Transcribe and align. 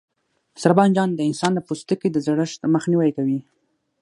سره 0.61 0.73
بانجان 0.77 1.09
د 1.13 1.19
انسان 1.29 1.51
د 1.55 1.59
پوستکي 1.67 2.09
د 2.11 2.17
زړښت 2.25 2.61
مخنیوی 2.75 3.11
کوي. 3.17 3.39